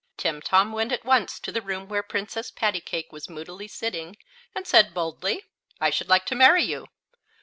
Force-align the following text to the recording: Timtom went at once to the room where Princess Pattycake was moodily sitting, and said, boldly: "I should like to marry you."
Timtom 0.17 0.73
went 0.73 0.91
at 0.91 1.05
once 1.05 1.39
to 1.41 1.51
the 1.51 1.61
room 1.61 1.87
where 1.87 2.01
Princess 2.01 2.49
Pattycake 2.51 3.11
was 3.11 3.29
moodily 3.29 3.67
sitting, 3.67 4.17
and 4.55 4.65
said, 4.65 4.95
boldly: 4.95 5.45
"I 5.79 5.91
should 5.91 6.09
like 6.09 6.25
to 6.25 6.35
marry 6.35 6.63
you." 6.63 6.87